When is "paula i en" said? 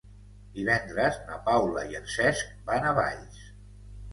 1.49-2.09